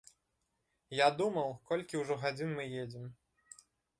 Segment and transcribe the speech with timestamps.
[1.05, 3.05] Я думаў, колькі ўжо гадзін мы едзем.